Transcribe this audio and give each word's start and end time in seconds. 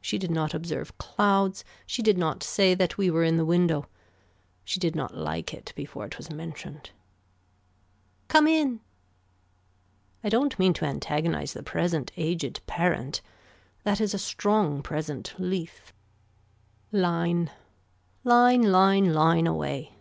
She 0.00 0.16
did 0.16 0.30
not 0.30 0.54
observe 0.54 0.96
clouds. 0.96 1.62
She 1.86 2.00
did 2.00 2.16
not 2.16 2.42
say 2.42 2.72
that 2.74 2.96
we 2.96 3.10
were 3.10 3.22
in 3.22 3.36
the 3.36 3.44
window. 3.44 3.84
She 4.64 4.80
did 4.80 4.96
not 4.96 5.14
like 5.14 5.52
it 5.52 5.74
before 5.76 6.06
it 6.06 6.16
was 6.16 6.30
mentioned. 6.32 6.88
Come 8.28 8.46
in. 8.48 8.80
I 10.24 10.30
don't 10.30 10.58
mean 10.58 10.72
to 10.72 10.86
antagonize 10.86 11.52
the 11.52 11.62
present 11.62 12.12
aged 12.16 12.66
parent. 12.66 13.20
That 13.82 14.00
is 14.00 14.14
a 14.14 14.18
strong 14.18 14.82
present 14.82 15.34
leaf. 15.38 15.92
Line. 16.90 17.50
Line 18.24 18.62
line 18.62 19.12
line 19.12 19.46
away. 19.46 19.92